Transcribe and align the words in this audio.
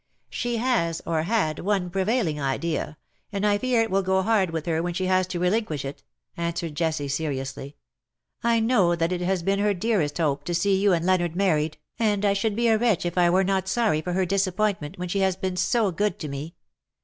''She 0.31 0.57
has— 0.57 0.99
or 1.05 1.21
had— 1.21 1.59
one 1.59 1.91
prevailing 1.91 2.41
idea, 2.41 2.97
and 3.31 3.45
I 3.45 3.59
fear 3.59 3.83
it 3.83 3.91
will 3.91 4.01
go 4.01 4.23
hard 4.23 4.49
with 4.49 4.65
her 4.65 4.81
when 4.81 4.95
she 4.95 5.05
has 5.05 5.27
to 5.27 5.37
relinquish 5.39 5.83
it/' 5.85 6.01
answered 6.35 6.73
Jessie, 6.73 7.07
seriously." 7.07 7.75
I 8.53 8.61
know 8.61 8.95
that 8.95 9.11
it 9.11 9.21
has 9.21 9.43
been 9.43 9.59
her 9.59 9.75
dearest 9.75 10.17
hope 10.17 10.43
to 10.45 10.55
see 10.55 10.81
you 10.81 10.91
and 10.91 11.05
Leonard 11.05 11.35
married, 11.35 11.77
and 11.99 12.25
I 12.25 12.33
should 12.33 12.55
be 12.55 12.67
a 12.67 12.79
wretch 12.79 13.05
if 13.05 13.13
T 13.13 13.19
ji'? 13.19 13.29
100 13.29 13.29
^^TINTAGEL, 13.29 13.29
HALF 13.29 13.29
IN 13.29 13.29
SEA, 13.29 13.29
AND 13.29 13.29
HALF 13.29 13.29
ON 13.29 13.33
LAND." 13.33 13.33
were 13.35 13.43
not 13.53 13.67
sorry 13.67 14.01
for 14.01 14.13
her 14.13 14.25
disappointment, 14.25 14.97
when 14.97 15.07
she 15.07 15.19
has 15.19 15.35
been 15.35 15.55
so 15.55 15.91
good 15.91 16.17
to 16.17 16.27
me. 16.27 16.55